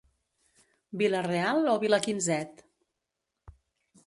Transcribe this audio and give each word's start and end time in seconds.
Vila-real 1.01 1.61
o 1.75 1.75
vila 1.83 2.01
quinzet? 2.09 2.65